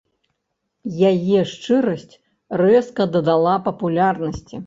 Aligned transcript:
Яе 1.09 1.39
шчырасць 1.51 2.13
рэзка 2.63 3.09
дадала 3.17 3.55
папулярнасці. 3.71 4.55